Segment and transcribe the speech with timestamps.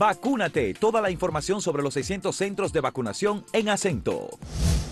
[0.00, 0.72] Vacúnate.
[0.72, 4.30] Toda la información sobre los 600 centros de vacunación en acento.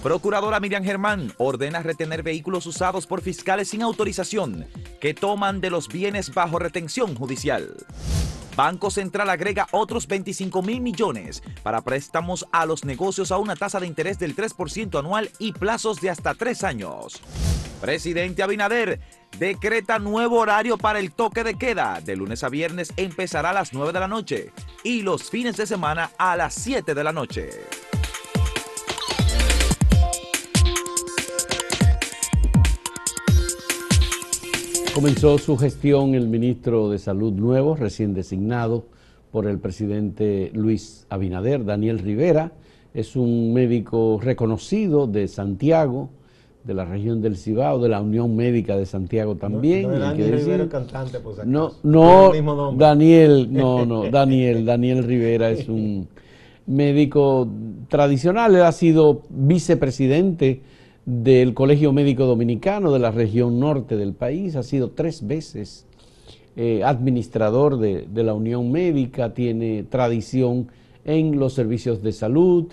[0.02, 4.66] Procuradora Miriam Germán ordena retener vehículos usados por fiscales sin autorización
[5.00, 7.74] que toman de los bienes bajo retención judicial.
[8.54, 13.80] Banco Central agrega otros 25 mil millones para préstamos a los negocios a una tasa
[13.80, 17.22] de interés del 3% anual y plazos de hasta tres años.
[17.80, 19.00] Presidente Abinader
[19.38, 22.00] decreta nuevo horario para el toque de queda.
[22.04, 24.52] De lunes a viernes empezará a las 9 de la noche
[24.82, 27.50] y los fines de semana a las 7 de la noche.
[34.94, 38.86] Comenzó su gestión el ministro de Salud nuevo, recién designado
[39.30, 42.50] por el presidente Luis Abinader, Daniel Rivera.
[42.94, 46.10] Es un médico reconocido de Santiago,
[46.64, 49.82] de la región del Cibao, de la Unión Médica de Santiago también.
[49.82, 52.32] No, no, Daniel Rivera es cantante, si No, no,
[52.76, 56.08] Daniel, no, no, Daniel, Daniel Rivera es un
[56.66, 57.48] médico
[57.88, 60.60] tradicional, él ha sido vicepresidente
[61.06, 65.86] del Colegio Médico Dominicano de la región norte del país, ha sido tres veces
[66.56, 70.68] eh, administrador de, de, la Unión Médica, tiene tradición
[71.06, 72.66] en los servicios de salud,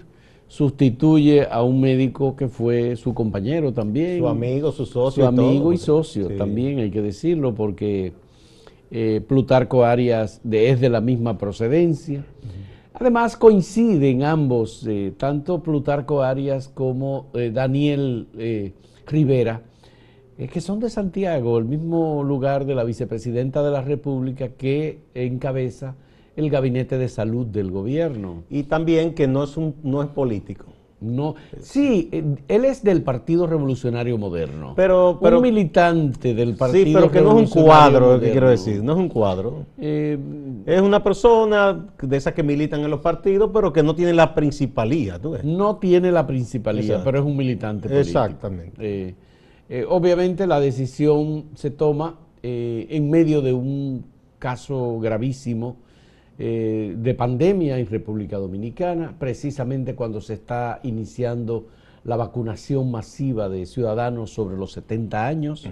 [0.48, 4.20] sustituye a un médico que fue su compañero también.
[4.20, 5.24] Su amigo, su socio.
[5.24, 6.36] Su amigo y, socio sí.
[6.36, 8.14] también, hay que decirlo, porque
[8.92, 12.20] eh, Plutarco Arias de, es de la misma procedencia.
[12.20, 12.94] Uh -huh.
[12.94, 18.28] Además coinciden ambos, eh, tanto Plutarco Arias como eh, Daniel
[19.06, 19.64] Rivera,
[20.38, 25.96] que son de Santiago, el mismo lugar de la vicepresidenta de la República que encabeza
[26.36, 28.44] el gabinete de salud del gobierno.
[28.50, 30.66] Y también que no es, un, no es político.
[31.02, 32.10] No, sí,
[32.48, 34.74] él es del Partido Revolucionario Moderno.
[34.76, 38.50] Pero, pero un militante del Partido Sí, pero que no es un cuadro, que quiero
[38.50, 39.66] decir, no es un cuadro.
[39.78, 40.18] Eh,
[40.66, 44.34] es una persona de esas que militan en los partidos, pero que no tiene la
[44.34, 45.44] principalía, ¿tú ves?
[45.44, 47.04] No tiene la principalía, Exacto.
[47.04, 48.20] pero es un militante político.
[48.20, 48.78] Exactamente.
[48.80, 49.16] Eh,
[49.68, 54.06] eh, obviamente la decisión se toma en medio de un
[54.38, 55.78] caso gravísimo
[56.38, 61.68] eh, de pandemia en República Dominicana, precisamente cuando se está iniciando
[62.04, 65.68] la vacunación masiva de ciudadanos sobre los 70 años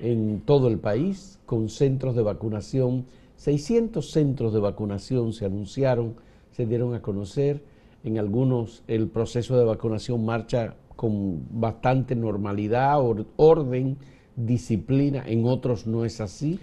[0.00, 6.16] en todo el país, con centros de vacunación, 600 centros de vacunación se anunciaron,
[6.50, 7.62] se dieron a conocer,
[8.04, 13.98] en algunos el proceso de vacunación marcha con bastante normalidad, or, orden,
[14.36, 16.58] disciplina, en otros no es así.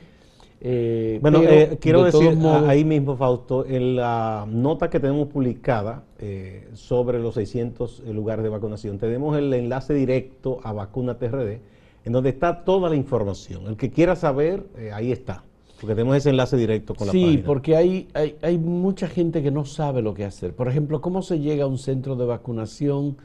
[0.66, 6.06] Eh, bueno, eh, quiero decir modos, ahí mismo, Fausto, en la nota que tenemos publicada
[6.20, 11.60] eh, sobre los 600 lugares de vacunación, tenemos el enlace directo a Vacuna TRD,
[12.06, 13.68] en donde está toda la información.
[13.68, 15.44] El que quiera saber, eh, ahí está.
[15.82, 17.32] Porque tenemos ese enlace directo con la página.
[17.34, 20.56] Sí, porque hay, hay, hay, mucha gente que no sabe lo que hacer.
[20.56, 23.18] Por ejemplo, ¿cómo se llega a un centro de vacunación?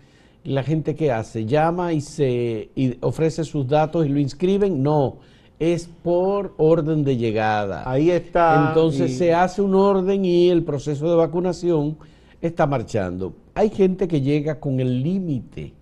[0.42, 4.82] La gente que hace, llama y se y ofrece sus datos y lo inscriben.
[4.82, 5.18] No
[5.58, 7.88] es por orden de llegada.
[7.88, 8.68] Ahí está.
[8.68, 9.14] Entonces y...
[9.14, 11.96] se hace un orden y el proceso de vacunación
[12.40, 13.34] está marchando.
[13.54, 15.72] Hay gente que llega con el límite,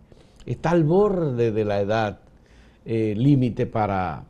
[0.47, 2.20] está al borde de la edad
[2.87, 4.25] eh, límite para,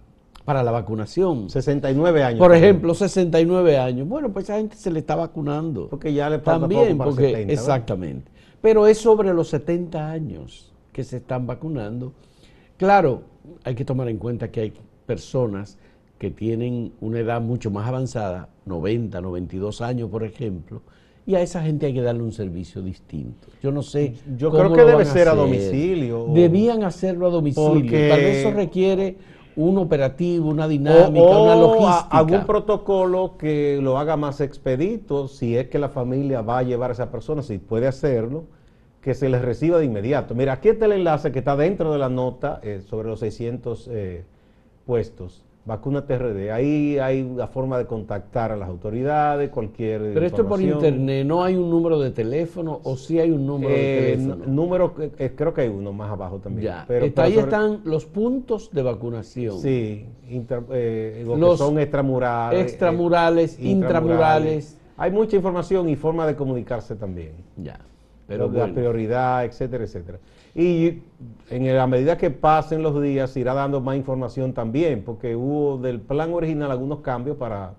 [0.45, 1.49] para la vacunación.
[1.49, 2.39] 69 años.
[2.39, 4.09] Por ejemplo, 69 años.
[4.09, 5.89] Bueno, pues esa gente se le está vacunando.
[5.89, 8.31] Porque ya le falta También, poco para porque, 70, exactamente.
[8.61, 12.13] Pero es sobre los 70 años que se están vacunando.
[12.79, 13.23] Claro,
[13.63, 14.73] hay que tomar en cuenta que hay
[15.07, 15.79] personas
[16.19, 20.83] que tienen una edad mucho más avanzada, 90, 92 años, por ejemplo,
[21.27, 23.49] y a esa gente hay que darle un servicio distinto.
[23.61, 24.15] Yo no sé.
[24.37, 26.27] Yo creo que debe ser a, domicilio.
[26.33, 27.73] Debían hacerlo a domicilio.
[27.73, 28.09] Porque...
[28.09, 29.17] Tal vez eso requiere
[29.57, 32.17] un operativo, una dinámica, o, o una logística.
[32.17, 36.91] algún protocolo que lo haga más expedito, si es que la familia va a llevar
[36.91, 38.45] a esa persona, si puede hacerlo,
[39.01, 40.35] que se les reciba de inmediato.
[40.35, 43.89] Mira, aquí está el enlace que está dentro de la nota eh, sobre los 600
[43.91, 44.25] eh,
[44.87, 45.43] puestos.
[45.67, 50.13] Vacuna TRD, ahí hay la forma de contactar a las autoridades, cualquier.
[50.15, 53.75] Pero esto por internet, ¿no hay un número de teléfono o sí hay un número
[53.75, 54.47] eh, de teléfono?
[54.47, 56.67] Número, eh, creo que hay uno más abajo también.
[56.67, 57.47] Ya, pero, Está, ahí sobre...
[57.47, 59.59] están los puntos de vacunación.
[59.59, 62.61] Sí, inter, eh, los son extramurales.
[62.61, 64.79] Extramurales, intramurales.
[64.97, 67.33] Hay mucha información y forma de comunicarse también.
[67.57, 67.81] Ya.
[68.29, 68.75] Pero la bueno.
[68.75, 70.19] prioridad, etcétera, etcétera.
[70.57, 71.03] Y
[71.51, 76.01] en la medida que pasen los días irá dando más información también, porque hubo del
[76.01, 77.75] plan original algunos cambios para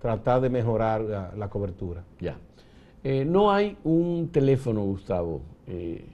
[0.00, 2.04] tratar de mejorar la, la cobertura.
[2.18, 2.38] Ya.
[3.04, 6.06] Eh, no hay un teléfono, Gustavo, eh,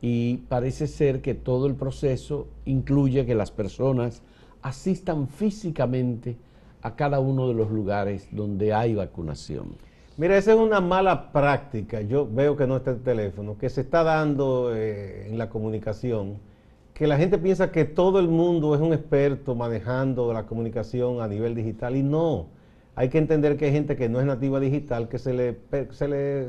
[0.00, 4.22] y parece ser que todo el proceso incluye que las personas
[4.62, 6.36] asistan físicamente
[6.82, 9.74] a cada uno de los lugares donde hay vacunación.
[10.16, 12.00] Mira, esa es una mala práctica.
[12.02, 16.38] Yo veo que no está el teléfono, que se está dando eh, en la comunicación,
[16.94, 21.28] que la gente piensa que todo el mundo es un experto manejando la comunicación a
[21.28, 22.48] nivel digital y no.
[22.94, 25.56] Hay que entender que hay gente que no es nativa digital, que se le,
[25.92, 26.48] se le,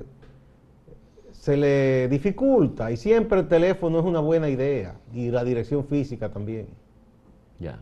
[1.32, 6.30] se le dificulta y siempre el teléfono es una buena idea y la dirección física
[6.30, 6.68] también.
[7.60, 7.80] Ya.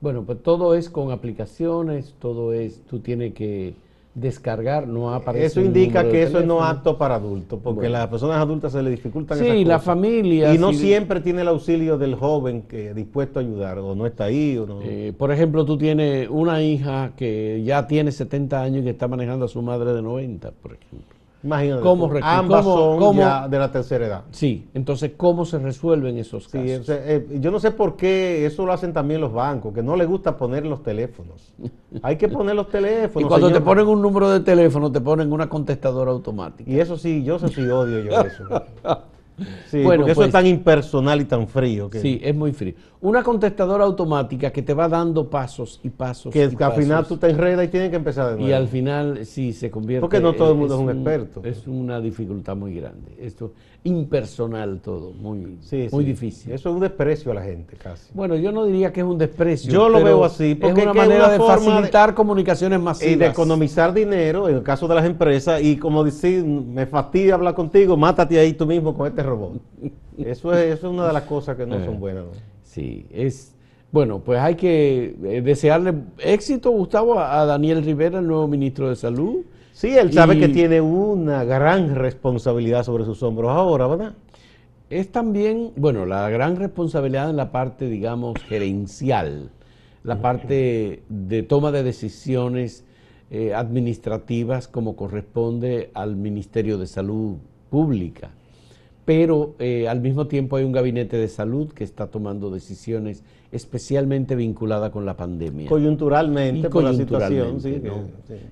[0.00, 3.74] Bueno, pues todo es con aplicaciones, todo es, tú tienes que
[4.14, 5.46] descargar, no aparece.
[5.46, 8.82] Eso indica que eso no es apto para adultos, porque a las personas adultas se
[8.82, 10.54] le dificultan Sí, la familia.
[10.54, 14.24] Y no siempre tiene el auxilio del joven que dispuesto a ayudar, o no está
[14.24, 14.56] ahí.
[14.56, 14.80] O no.
[14.82, 19.08] Eh, por ejemplo, tú tienes una hija que ya tiene 70 años y que está
[19.08, 21.13] manejando a su madre de 90, por ejemplo.
[21.44, 21.82] Imagínate.
[21.82, 24.22] ¿Cómo, ambas son ya de la tercera edad.
[24.30, 26.88] Sí, entonces, ¿cómo se resuelven esos casos?
[26.88, 30.08] Eh, yo no sé por qué eso lo hacen también los bancos, que no les
[30.08, 31.52] gusta poner los teléfonos.
[32.02, 33.26] Hay que poner los teléfonos.
[33.26, 36.70] y cuando te ponen un número de teléfono, te ponen una contestadora automática.
[36.70, 38.44] Y eso sí, yo sí odio yo eso.
[39.66, 41.90] Sí, bueno, porque eso es pues, tan impersonal y tan frío.
[41.90, 42.00] Que...
[42.00, 42.74] Sí, es muy frío.
[43.00, 46.32] Una contestadora automática que te va dando pasos y pasos.
[46.32, 48.48] Que, y al final tú te enredas y tienes que empezar de nuevo.
[48.48, 50.00] Y al final sí se convierte.
[50.00, 51.42] Porque no todo el mundo es, un, experto.
[51.44, 53.14] Es una dificultad muy grande.
[53.18, 53.52] Esto
[53.86, 55.58] impersonal todo, muy,
[55.92, 56.52] muy difícil.
[56.52, 58.10] Eso es un desprecio a la gente casi.
[58.14, 59.70] Bueno, yo no diría que es un desprecio.
[59.70, 60.54] Yo lo veo así.
[60.54, 63.12] Porque es una manera de facilitar comunicaciones masivas.
[63.12, 65.62] Y de economizar dinero en el caso de las empresas.
[65.62, 69.60] Y como decir, me fastidia hablar contigo, mátate ahí tú mismo con este robot.
[70.18, 72.24] Eso es, eso es una de las cosas que no son eh, buenas.
[72.62, 73.50] Sí, es...
[73.90, 78.96] Bueno, pues hay que eh, desearle éxito, Gustavo, a Daniel Rivera, el nuevo ministro de
[78.96, 79.44] Salud
[79.74, 84.14] Sí, él sabe que tiene una gran responsabilidad sobre sus hombros ahora, ¿verdad?
[84.88, 89.50] Es también, bueno, la gran responsabilidad en la parte, digamos, gerencial,
[90.04, 92.84] la parte de toma de decisiones
[93.32, 97.38] eh, administrativas como corresponde al Ministerio de Salud
[97.68, 98.30] Pública.
[99.04, 103.22] Pero eh, al mismo tiempo hay un gabinete de salud que está tomando decisiones
[103.54, 105.68] especialmente vinculada con la pandemia.
[105.68, 107.80] Coyunturalmente, por la situación, sí,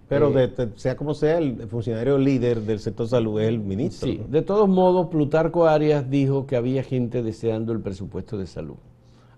[0.09, 4.09] Pero eh, sea como sea, el funcionario líder del sector salud es el ministro.
[4.09, 8.77] Sí, de todos modos, Plutarco Arias dijo que había gente deseando el presupuesto de salud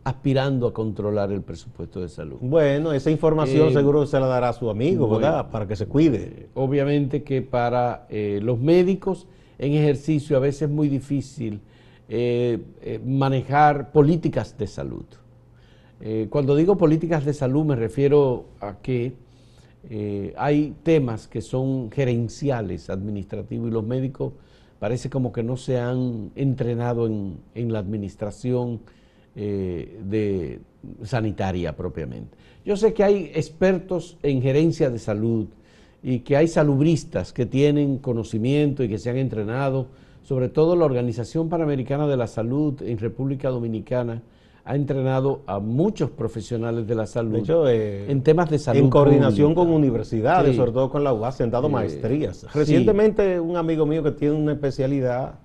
[0.06, 2.37] aspirando a controlar el presupuesto de salud.
[2.43, 5.50] Bueno, esa información eh, seguro se la dará a su amigo, ¿verdad?
[5.50, 6.19] Para que se cuide.
[6.19, 9.26] Eh, obviamente que para los médicos
[9.58, 11.60] en ejercicio a veces es muy difícil
[13.04, 15.06] manejar políticas de salud.
[16.00, 19.14] Eh, cuando digo políticas de salud me refiero a que
[19.88, 24.32] eh, hay temas que son gerenciales, administrativos, y los médicos
[24.78, 28.80] parece como que no se han entrenado en, la administración
[29.34, 30.60] eh,
[31.02, 32.36] sanitaria propiamente.
[32.64, 35.46] Yo sé que hay expertos en gerencia de salud
[36.06, 39.86] y que hay salubristas que tienen conocimiento y que se han entrenado,
[40.22, 44.20] sobre todo la Organización Panamericana de la Salud en República Dominicana,
[44.66, 48.80] ha entrenado a muchos profesionales de la salud eh, en temas de salud.
[48.80, 52.46] En coordinación con universidades, sobre todo con la UAS, se han dado maestrías.
[52.52, 55.36] Recientemente un amigo mío que tiene una especialidad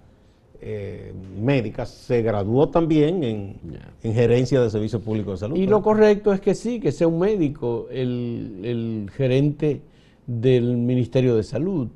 [0.61, 3.55] eh, médica se graduó también en,
[4.03, 5.57] en, gerencia de servicios públicos de salud.
[5.57, 9.81] Y lo correcto es que sí, que sea un médico el, el gerente
[10.29, 11.89] del Ministerio de Salud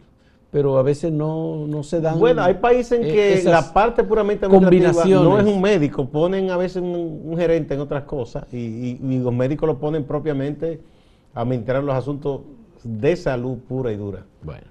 [0.54, 2.20] pero a veces no, se dan.
[2.20, 6.58] Bueno, hay países en que la parte puramente administrativa no es un médico, ponen a
[6.58, 10.80] veces un, gerente en otras cosas y, los médicos lo ponen propiamente
[11.34, 12.42] a administrar los asuntos
[12.84, 14.28] de salud pura y dura.
[14.44, 14.68] Bueno,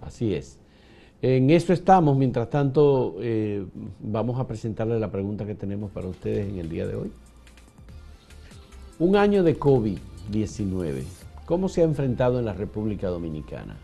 [0.00, 0.58] así es.
[1.20, 3.66] En eso estamos, mientras tanto eh,
[4.00, 7.12] vamos a presentarle la pregunta que tenemos para ustedes en el día de hoy.
[8.98, 11.02] Un año de COVID-19,
[11.48, 13.78] ¿cómo se ha enfrentado en la República Dominicana?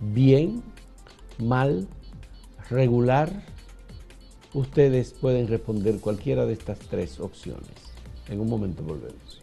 [0.00, 0.62] bien,
[1.38, 1.86] mal,
[2.70, 3.30] regular,
[4.54, 7.68] ustedes pueden responder cualquiera de estas tres opciones.
[8.28, 9.42] En un momento volvemos.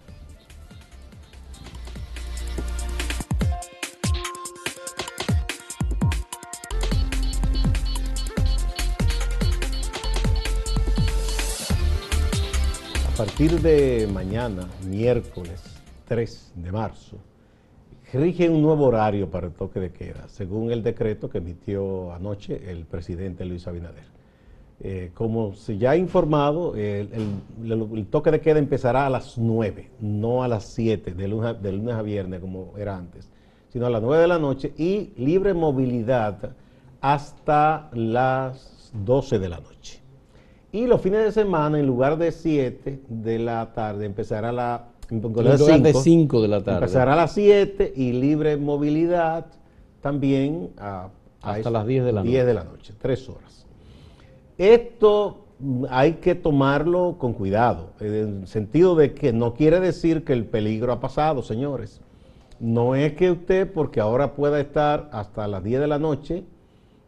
[13.13, 15.61] A partir de mañana, miércoles
[16.07, 17.19] 3 de marzo,
[18.19, 22.69] rige un nuevo horario para el toque de queda, según el decreto que emitió anoche
[22.69, 24.13] el presidente Luis Abinader.
[24.79, 30.43] Eh, como se ya ha informado, el, toque de queda empezará a las 9, no
[30.43, 33.29] a las 7 de lunes, de lunes a viernes como era antes,
[33.69, 36.55] sino a las 9 de la noche y libre movilidad
[37.01, 40.01] hasta las 12 de la noche.
[40.71, 45.83] Y los fines de semana, en lugar de 7 de la tarde, empezará la en
[45.83, 46.79] de 5 de la tarde.
[46.79, 49.45] Empezará a las 7 y libre movilidad
[50.01, 51.09] también a,
[51.41, 53.65] hasta las 10 de la 10 de la noche, tres horas.
[54.57, 60.23] Esto mm, hay que tomarlo con cuidado, en el sentido de que no quiere decir
[60.23, 62.01] que el peligro ha pasado, señores.
[62.59, 66.43] No es que usted, porque ahora pueda estar hasta las 10 de la noche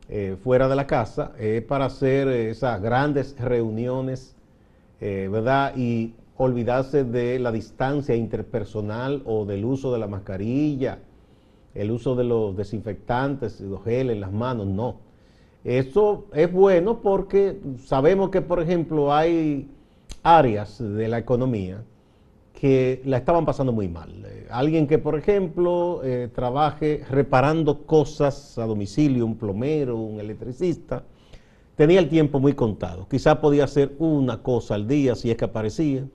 [0.09, 4.35] eh, fuera de la casa, es para hacer esas grandes reuniones,
[5.01, 5.75] eh, ¿verdad?
[5.75, 11.00] Y olvidarse de la distancia interpersonal o del uso de la mascarilla,
[11.74, 14.98] el uso de los desinfectantes, los geles en las manos, no.
[15.63, 19.70] Eso es bueno porque sabemos que, por ejemplo, hay
[20.24, 21.84] áreas de la economía
[22.54, 24.10] que la estaban pasando muy mal.
[24.25, 31.04] Eh, alguien que, por ejemplo, eh, trabaje reparando cosas a domicilio, un plomero, un electricista,
[31.75, 33.08] tenía el tiempo muy contado.
[33.10, 36.06] Quizá podía hacer una cosa al día si es que aparecía.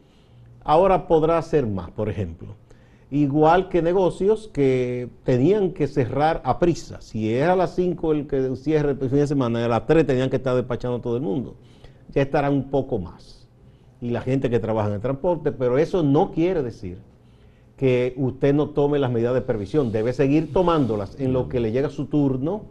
[0.64, 2.57] Ahora podrá hacer más, por ejemplo.
[3.11, 7.00] Igual que negocios que tenían que cerrar a prisa.
[7.00, 10.07] Si es a las 5 el que cierre el fin de semana, a las 3
[10.07, 11.57] tenían que estar despachando todo el mundo.
[12.11, 13.40] Ya estarán un poco más
[14.00, 16.99] y la gente que trabaja en el transporte, pero eso no quiere decir
[17.76, 21.73] que usted no tome las medidas de previsión, debe seguir tomándolas en lo que le
[21.73, 22.64] llega su turno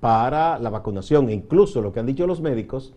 [0.00, 1.30] para la vacunación.
[1.30, 2.94] Incluso lo que han dicho los médicos,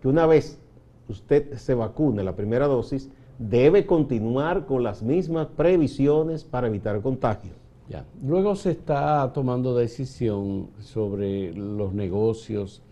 [0.00, 0.60] que una vez
[1.08, 7.52] usted se vacune la primera dosis, debe continuar con las mismas previsiones para evitar contagio.
[7.88, 8.04] Ya.
[8.22, 12.82] Luego se está tomando decisión sobre los negocios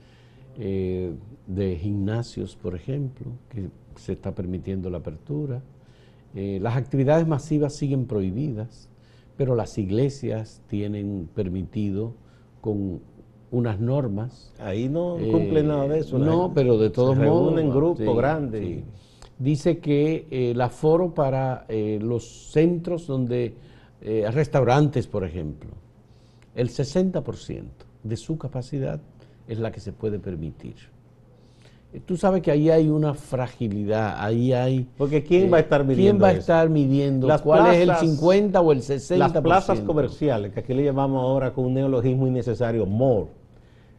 [0.59, 1.13] eh,
[1.47, 5.63] de gimnasios, por ejemplo, que se está permitiendo la apertura.
[6.35, 8.89] Eh, las actividades masivas siguen prohibidas,
[9.37, 12.13] pero las iglesias tienen permitido
[12.61, 13.01] con
[13.51, 14.53] unas normas.
[14.59, 16.19] Ahí no eh, cumple nada de eso.
[16.19, 17.59] No, pero de todos se modos.
[17.59, 18.85] en grupos grandes.
[19.43, 23.55] Dice que el aforo para eh, los centros donde,
[24.01, 25.71] restaurantes por ejemplo,
[26.55, 27.65] el 60%
[28.05, 29.01] de su capacidad
[29.49, 30.77] es la que se puede permitir.
[32.07, 34.89] Tú sabes que ahí hay una fragilidad, ahí hay...
[34.97, 38.61] Porque ¿quién va a estar midiendo ¿Quién va a estar midiendo cuál es el 50
[38.61, 39.17] o el 60%?
[39.17, 43.27] Las plazas comerciales, que aquí le llamamos ahora con un neologismo innecesario, more.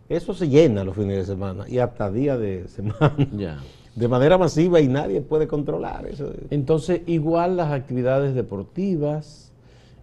[0.10, 3.16] Eso se llena los fines de semana y hasta día de semana.
[3.32, 3.60] Ya.
[3.96, 6.32] De manera masiva y nadie puede controlar eso.
[6.50, 9.52] Entonces, igual las actividades deportivas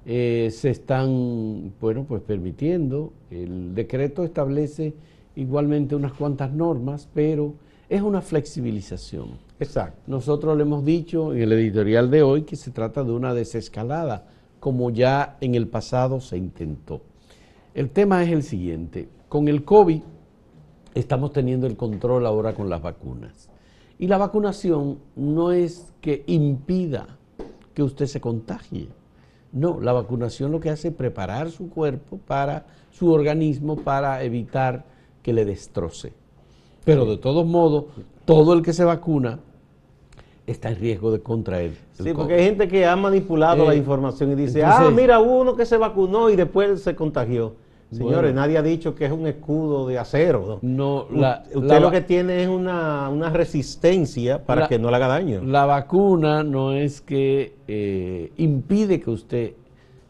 [0.07, 3.13] eh, se están, bueno, pues permitiendo.
[3.31, 4.95] El decreto establece
[5.35, 7.55] igualmente unas cuantas normas, pero
[7.89, 9.31] es una flexibilización.
[9.59, 10.01] Exacto.
[10.07, 14.27] Nosotros le hemos dicho en el editorial de hoy que se trata de una desescalada,
[14.61, 17.03] como ya en el pasado se intentó.
[17.75, 20.01] El tema es el siguiente, con el COVID
[20.95, 23.49] estamos teniendo el control ahora con las vacunas.
[24.01, 27.19] Y la vacunación no es que impida
[27.75, 28.89] que usted se contagie.
[29.53, 34.87] No, la vacunación lo que hace es preparar su cuerpo para su organismo para evitar
[35.23, 36.15] que le destroce.
[36.83, 37.85] Pero de todos modos,
[38.25, 39.41] todo el que se vacuna
[40.47, 41.73] está en riesgo de contraer.
[41.93, 45.55] sí, porque hay gente que ha manipulado la eh, información y dice, ah, mira, uno
[45.55, 47.53] que se vacunó y después se contagió.
[47.93, 50.61] Señores, nadie ha dicho que es un escudo de acero.
[50.63, 51.09] No,
[51.55, 55.43] usted lo que tiene es una, resistencia para que no le haga daño.
[55.45, 59.53] La vacuna no es que eh, impide que usted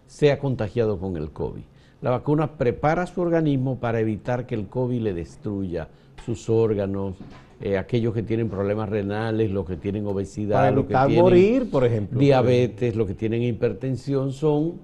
[0.07, 1.63] sea contagiado con el COVID.
[2.03, 5.89] La vacuna prepara su organismo para evitar que el COVID le destruya
[6.25, 7.15] sus órganos,
[7.61, 11.85] eh, aquellos que tienen problemas renales, los que tienen obesidad, los que tienen morir, por
[11.85, 14.75] ejemplo, diabetes, los que tienen hipertensión, son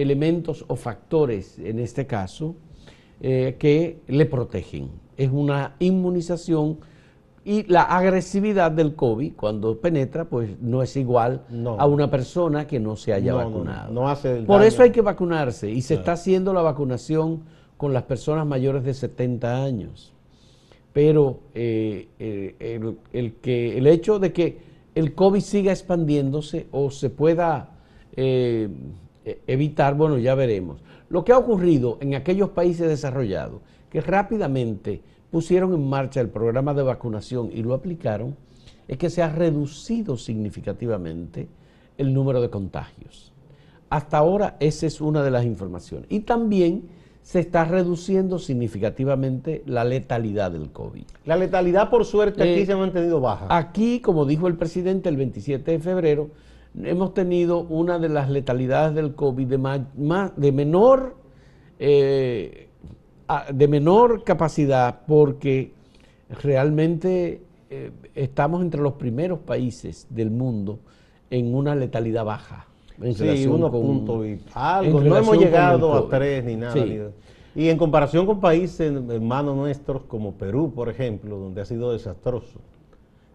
[0.00, 2.56] elementos o factores, en este caso,
[3.20, 4.90] eh, que le protegen.
[5.16, 6.78] Es una inmunización
[7.44, 11.44] y la agresividad del COVID, cuando penetra, pues no es igual
[11.78, 13.92] a una persona que no se haya vacunado.
[13.92, 17.44] No, hace Por eso hay que vacunarse y se está haciendo la vacunación
[17.76, 20.12] con las personas mayores de 70 años
[20.98, 24.58] pero eh, eh, el, que, el hecho de que
[24.96, 27.70] el COVID siga expandiéndose o se pueda
[28.16, 28.68] eh,
[29.46, 30.80] evitar, bueno, ya veremos.
[31.08, 36.74] Lo que ha ocurrido en aquellos países desarrollados, que rápidamente pusieron en marcha el programa
[36.74, 38.36] de vacunación y lo aplicaron,
[38.86, 41.48] es que se ha reducido significativamente
[41.96, 43.32] el número de contagios.
[43.90, 46.06] Hasta ahora esa es una de las informaciones.
[46.10, 46.88] Y también
[47.22, 51.04] se está reduciendo significativamente la letalidad del COVID.
[51.26, 53.46] La letalidad, por suerte, aquí eh, se ha mantenido baja.
[53.50, 56.30] Aquí, como dijo el presidente el 27 de febrero,
[56.82, 61.16] hemos tenido una de las letalidades del COVID de, de menor,
[61.78, 62.68] eh,
[63.52, 65.72] de menor capacidad porque
[66.42, 70.78] realmente eh, estamos entre los primeros países del mundo
[71.30, 72.68] en una letalidad baja
[73.14, 75.00] sí, uno punto y algo.
[75.00, 76.74] No hemos llegado a tres ni nada.
[77.54, 82.60] Y en comparación con países hermanos nuestros como Perú, por ejemplo, donde ha sido desastroso,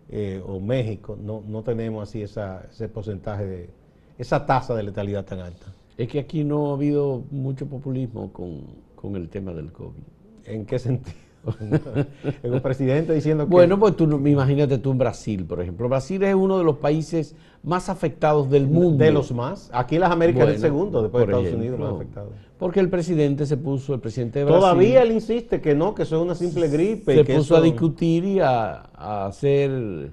[0.09, 3.69] eh, o México, no, no tenemos así esa, ese porcentaje, de,
[4.17, 5.73] esa tasa de letalidad tan alta.
[5.97, 8.61] Es que aquí no ha habido mucho populismo con,
[8.95, 10.03] con el tema del COVID.
[10.45, 11.17] ¿En qué sentido?
[12.43, 13.51] el presidente diciendo que...
[13.51, 15.89] Bueno, pues tú imagínate tú en Brasil, por ejemplo.
[15.89, 19.03] Brasil es uno de los países más afectados del mundo.
[19.03, 19.69] De los más.
[19.73, 22.29] Aquí las Américas es el segundo, después de Estados Unidos más afectado.
[22.57, 24.61] Porque el presidente se puso, el presidente de Brasil...
[24.61, 27.15] Todavía él insiste que no, que eso es una simple gripe.
[27.15, 30.11] Se puso a discutir y a, hacer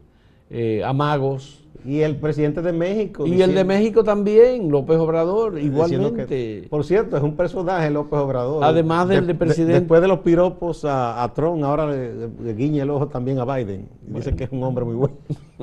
[0.50, 3.26] eh, amagos y el presidente de México.
[3.26, 6.66] Y el de México también, López Obrador, igualmente.
[6.68, 8.64] por cierto, es un personaje López Obrador.
[8.64, 9.80] Además del de, presidente.
[9.80, 13.88] después de los piropos a, Trump, ahora le, guiña el ojo también a Biden.
[14.02, 15.16] Dice que es un hombre muy bueno.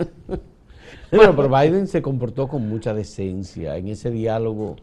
[1.12, 4.76] bueno, pero Biden se comportó con mucha decencia en ese diálogo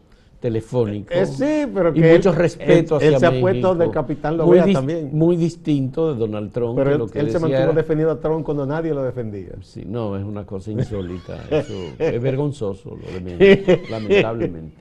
[0.45, 1.11] telefónico.
[1.11, 4.71] Eh, sí, pero que y mucho respeto él, él se ha puesto del capitán Lovea
[4.71, 5.09] también.
[5.11, 6.75] Muy distinto de Donald Trump.
[6.75, 9.53] Pero él, se mantuvo defendido a Trump cuando nadie lo defendía.
[9.61, 11.43] Sí, no, es una cosa insólita.
[11.49, 14.77] Eso es vergonzoso, lo de lamentablemente.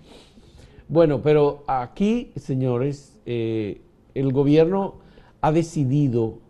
[0.86, 3.80] Bueno, pero aquí, señores, eh,
[4.14, 4.96] el gobierno
[5.40, 6.40] ha decidido,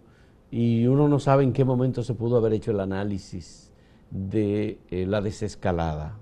[0.51, 3.71] y uno no sabe en qué momento se pudo haber hecho el análisis
[4.11, 6.17] de eh, la desescalada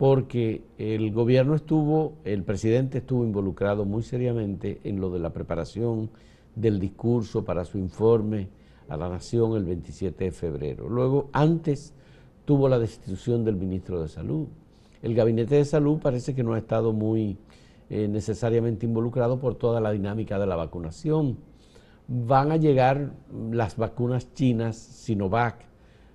[0.00, 6.08] porque el gobierno estuvo, el presidente estuvo involucrado muy seriamente en lo de la preparación
[6.54, 8.48] del discurso para su informe
[8.88, 10.88] a la nación el 27 de febrero.
[10.88, 11.92] Luego, antes
[12.46, 14.46] tuvo la destitución del ministro de Salud.
[15.02, 17.36] El gabinete de salud parece que no ha estado muy
[17.90, 21.36] eh, necesariamente involucrado por toda la dinámica de la vacunación.
[22.08, 23.12] Van a llegar
[23.50, 25.69] las vacunas chinas Sinovac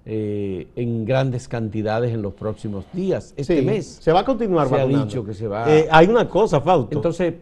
[0.08, 3.88] eh, en grandes cantidades en los próximos días, este mes.
[4.02, 5.74] Se va a continuar se ha dicho que se va.
[5.74, 6.96] Eh, hay una cosa, Fausto.
[6.96, 7.34] Entonces,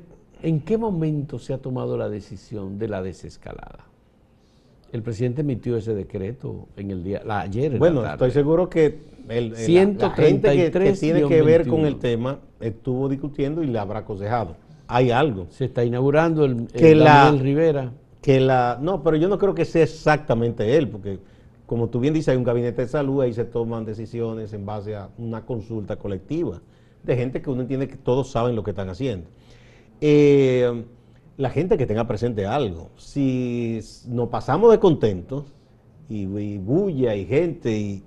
[0.41, 3.86] ¿en qué momento se ha tomado la decisión de la desescalada?
[4.93, 7.78] El presidente emitió ese decreto en el día, la, ayer.
[7.80, 13.10] bueno, estoy seguro que el, la, gente que, tiene que ver con el tema estuvo
[13.10, 14.56] discutiendo y le habrá aconsejado.
[14.88, 15.47] Hay algo.
[15.49, 17.91] Se está inaugurando el, que la, Rivera.
[18.21, 21.19] Que la, no, pero yo no creo que sea exactamente él, porque
[21.65, 24.95] como tú bien dices, hay un gabinete de salud, ahí se toman decisiones en base
[24.95, 26.62] a una consulta colectiva
[27.04, 29.28] de gente que uno entiende que todos saben lo que están haciendo.
[30.02, 30.86] Eh,
[31.38, 35.45] la gente que tenga presente algo, si nos pasamos de contentos
[36.10, 36.26] y,
[36.58, 38.04] bulla y gente y,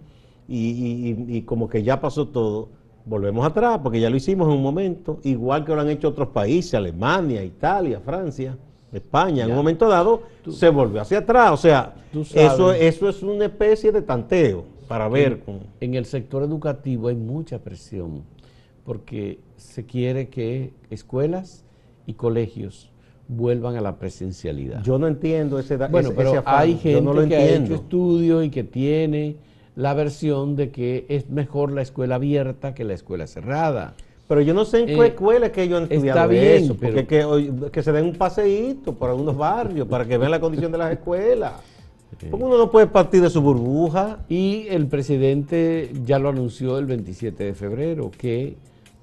[0.48, 2.68] y, como que ya pasó todo,
[3.04, 6.28] volvemos atrás porque ya lo hicimos en un momento, igual que lo han hecho otros
[6.28, 8.56] países, Alemania, Italia, Francia.
[8.92, 11.52] España en un momento dado se volvió hacia atrás.
[11.52, 11.94] O sea,
[12.34, 15.42] eso, eso es una especie de tanteo para ver.
[15.80, 18.22] En, el sector educativo hay mucha presión
[18.84, 21.64] porque se quiere que escuelas
[22.06, 22.90] y colegios
[23.28, 24.82] vuelvan a la presencialidad.
[24.82, 29.36] Yo no entiendo ese Bueno, pero hay gente que ha hecho estudios y que tiene
[29.74, 33.94] la versión de que es mejor la escuela abierta que la escuela cerrada.
[34.28, 37.82] Pero yo no sé en qué eh, escuela que ellos han estudiado eso, porque que,
[37.82, 41.52] se den un paseíto por algunos barrios para que vean la condición de las escuelas.
[42.30, 44.24] Porque uno no puede partir de su burbuja.
[44.28, 48.56] Y el presidente ya lo anunció el 27 de febrero, que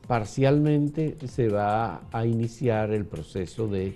[0.07, 3.95] parcialmente se va a iniciar el proceso de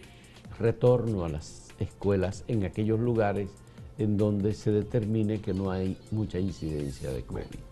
[0.60, 3.50] retorno a las escuelas en aquellos lugares
[3.98, 7.67] en donde se determine que no hay mucha incidencia de COVID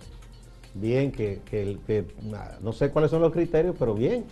[0.75, 1.39] bien, que,
[2.61, 4.25] no sé cuáles son los criterios, pero bien.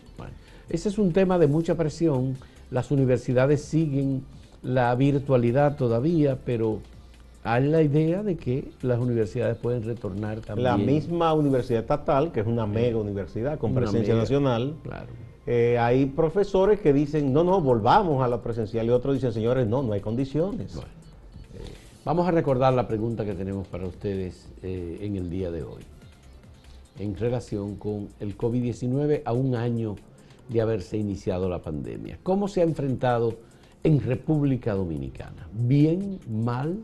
[0.69, 2.37] ese es un tema de mucha presión.
[2.69, 4.23] Las universidades siguen
[4.61, 6.79] la virtualidad todavía, pero
[7.43, 10.63] hay la idea de que las universidades pueden retornar también.
[10.63, 15.07] La misma universidad estatal, que es una mega universidad con presencia nacional, claro.
[15.45, 19.67] Eh, hay profesores que dicen, no, no, volvamos a la presencial, y otros dicen, señores,
[19.67, 20.79] no, no hay condiciones.
[22.05, 25.83] Vamos a recordar la pregunta que tenemos para ustedes eh, en el día de hoy
[26.99, 29.95] en relación con el COVID-19 a un año
[30.49, 32.19] de haberse iniciado la pandemia.
[32.23, 33.37] ¿Cómo se ha enfrentado
[33.83, 35.47] en República Dominicana?
[35.53, 36.79] ¿Bien, mal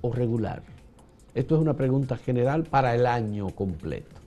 [0.00, 0.62] o regular?
[1.34, 4.20] Esto es una pregunta general para el año completo.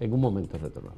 [0.00, 0.97] En un momento retornamos.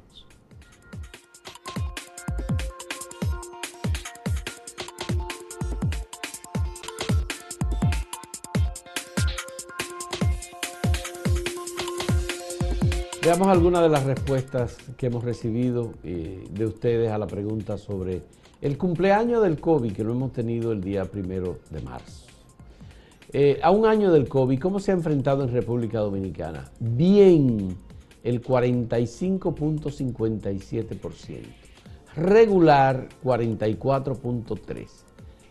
[13.23, 18.23] Veamos algunas de las respuestas que hemos recibido eh, de ustedes a la pregunta sobre
[18.61, 22.25] el cumpleaños del COVID que lo hemos tenido el día primero de marzo.
[23.31, 26.71] Eh, a un año del COVID, ¿cómo se ha enfrentado en República Dominicana?
[26.79, 27.77] Bien,
[28.23, 31.41] el 45.57%.
[32.15, 34.87] regular 44.3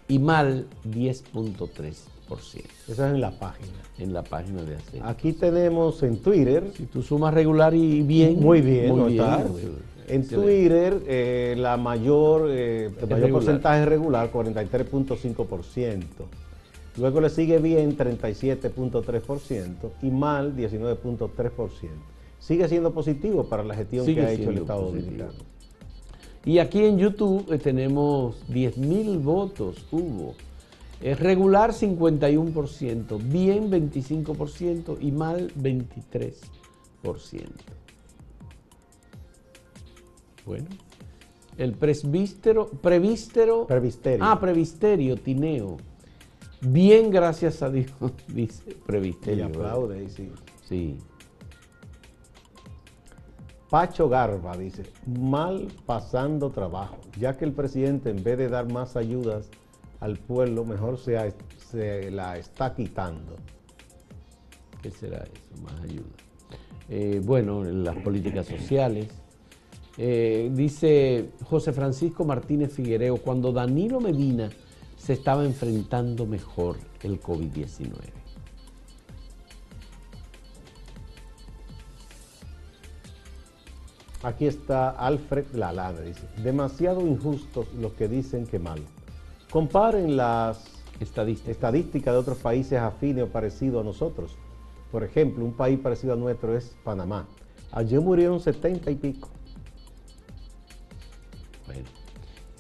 [0.09, 2.20] y mal 10.3%.
[2.39, 3.73] Eso es en la página.
[3.99, 5.09] En la página de Hacienda.
[5.09, 6.71] Aquí tenemos en Twitter.
[6.77, 8.41] Si tú sumas regular y bien.
[8.41, 9.91] Muy bien, muy bien.
[10.09, 16.05] En Twitter, eh, la mayor, eh, el mayor porcentaje regular, 43.5%.
[16.97, 21.89] Luego le sigue bien 37.3% y mal 19.3%.
[22.41, 25.31] Sigue siendo positivo para la gestión que ha hecho el Estado Dominicano.
[26.45, 30.35] Y aquí en YouTube eh, tenemos 10.000 votos, hubo.
[31.01, 36.35] Es regular 51%, bien 25% y mal 23%.
[40.45, 40.67] Bueno,
[41.57, 43.67] el presbítero, prevístero.
[43.67, 44.25] Previsterio.
[44.25, 45.79] Ah, previsterio, Tineo.
[46.61, 47.93] Bien, gracias a Dios,
[48.29, 49.45] dice previsterio.
[49.45, 50.31] Y aplaude, sí.
[50.69, 50.99] Sí.
[53.71, 58.97] Pacho Garba dice, mal pasando trabajo, ya que el presidente en vez de dar más
[58.97, 59.49] ayudas
[60.01, 61.35] al pueblo, mejor se,
[61.71, 63.37] se la está quitando.
[64.83, 65.63] ¿Qué será eso?
[65.63, 66.09] Más ayuda.
[66.89, 69.09] Eh, bueno, en las políticas sociales.
[69.97, 74.49] Eh, dice José Francisco Martínez Figuereo, cuando Danilo Medina
[74.97, 77.93] se estaba enfrentando mejor el COVID-19.
[84.23, 88.81] Aquí está Alfred Lalana, dice, demasiado injustos los que dicen que mal.
[89.51, 90.65] Comparen las
[91.01, 94.37] estadísticas de otros países afines o parecidos a nosotros.
[94.93, 97.27] Por ejemplo, un país parecido a nuestro es Panamá.
[97.73, 99.29] Allí murieron 70 y pico.
[101.67, 101.89] Bueno,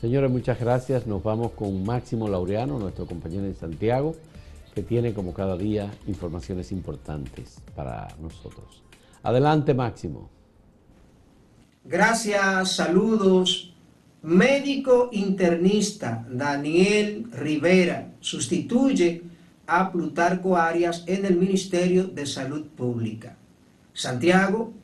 [0.01, 1.07] señores, muchas gracias.
[1.07, 4.15] Nos vamos con Máximo Laureano, nuestro compañero de Santiago,
[4.75, 8.83] que tiene como cada día informaciones importantes para nosotros.
[9.23, 10.31] Adelante, Máximo.
[11.85, 13.75] Gracias, saludos.
[14.23, 19.23] Médico internista Daniel Rivera sustituye
[19.67, 23.37] a Plutarco Arias en el Ministerio de Salud Pública.
[23.95, 24.75] Santiago,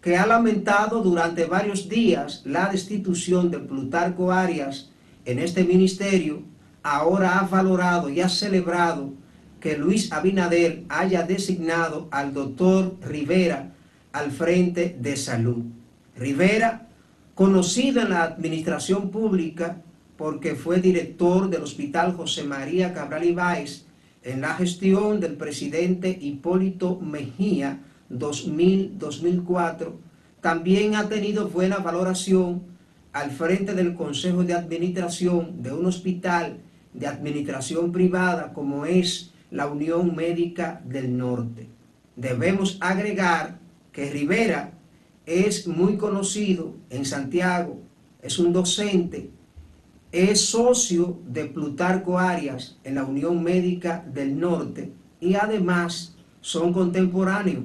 [0.00, 4.88] que ha lamentado durante varios días la destitución de Plutarco Arias
[5.26, 6.42] en este ministerio,
[6.82, 9.12] ahora ha valorado y ha celebrado
[9.60, 13.74] que Luis Abinader haya designado al doctor Rivera
[14.12, 15.64] al frente de salud.
[16.16, 16.85] Rivera,
[17.36, 19.82] conocido en la administración pública
[20.16, 23.84] porque fue director del Hospital José María Cabral Ibáez
[24.22, 29.92] en la gestión del presidente Hipólito Mejía 2000-2004,
[30.40, 32.62] también ha tenido buena valoración
[33.12, 36.56] al frente del Consejo de Administración de un hospital
[36.94, 41.68] de administración privada como es la Unión Médica del Norte.
[42.16, 43.58] Debemos agregar
[43.92, 44.72] que Rivera
[45.26, 47.78] es muy conocido en Santiago,
[48.22, 49.28] es un docente,
[50.12, 57.64] es socio de Plutarco Arias en la Unión Médica del Norte y además son contemporáneos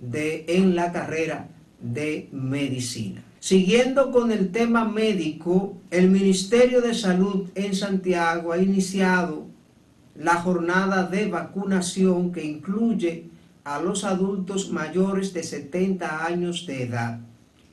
[0.00, 1.48] de, en la carrera
[1.80, 3.22] de medicina.
[3.40, 9.46] Siguiendo con el tema médico, el Ministerio de Salud en Santiago ha iniciado
[10.14, 13.31] la jornada de vacunación que incluye
[13.64, 17.20] a los adultos mayores de 70 años de edad.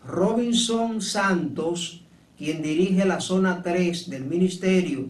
[0.05, 2.05] Robinson Santos,
[2.37, 5.07] quien dirige la zona 3 del ministerio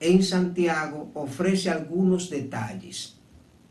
[0.00, 3.16] en Santiago, ofrece algunos detalles.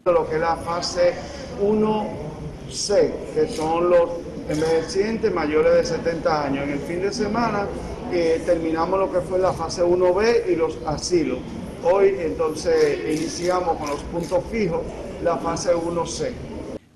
[0.05, 1.13] Lo que es la fase
[1.61, 4.09] 1C, que son los
[4.49, 6.63] envejecientes mayores de 70 años.
[6.63, 7.67] En el fin de semana
[8.11, 11.39] eh, terminamos lo que fue la fase 1B y los asilos.
[11.83, 14.81] Hoy entonces iniciamos con los puntos fijos
[15.23, 16.46] la fase 1C.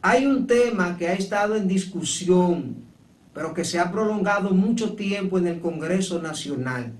[0.03, 2.77] Hay un tema que ha estado en discusión,
[3.35, 6.91] pero que se ha prolongado mucho tiempo en el Congreso Nacional.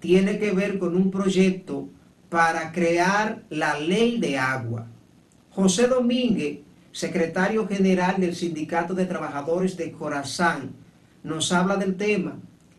[0.00, 1.88] Tiene que ver con un proyecto
[2.28, 4.88] para crear la ley de agua.
[5.50, 6.58] José Domínguez,
[6.90, 10.72] secretario general del Sindicato de Trabajadores de Corazán,
[11.22, 12.36] nos habla del tema.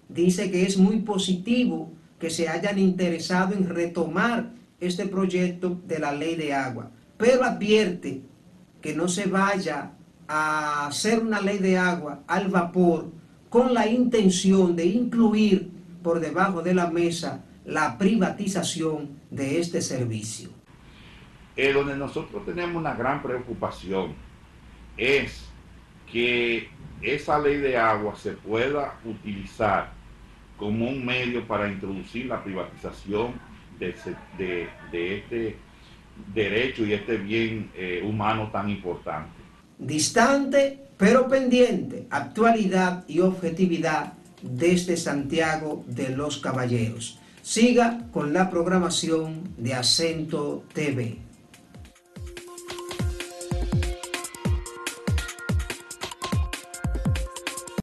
[0.09, 6.11] Dice que es muy positivo que se hayan interesado en retomar este proyecto de la
[6.11, 8.21] ley de agua, pero advierte
[8.81, 9.91] que no se vaya
[10.27, 13.11] a hacer una ley de agua al vapor
[13.49, 15.69] con la intención de incluir
[16.01, 20.49] por debajo de la mesa la privatización de este servicio.
[21.55, 24.13] Eh, donde nosotros tenemos una gran preocupación
[24.97, 25.45] es
[26.11, 26.69] que
[27.01, 29.91] esa ley de agua se pueda utilizar
[30.57, 33.33] como un medio para introducir la privatización
[33.79, 33.95] de,
[34.91, 35.57] de este
[36.33, 39.31] derecho y este bien eh, humano tan importante.
[39.77, 47.17] Distante pero pendiente, actualidad y objetividad desde Santiago de los Caballeros.
[47.41, 51.17] Siga con la programación de Acento TV.